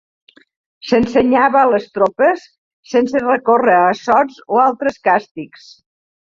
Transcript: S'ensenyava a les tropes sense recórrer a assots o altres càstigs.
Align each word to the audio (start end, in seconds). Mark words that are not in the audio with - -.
S'ensenyava 0.91 1.59
a 1.63 1.67
les 1.73 1.85
tropes 1.97 2.45
sense 2.95 3.21
recórrer 3.25 3.77
a 3.81 3.85
assots 3.91 4.41
o 4.57 4.63
altres 4.65 4.99
càstigs. 5.11 5.71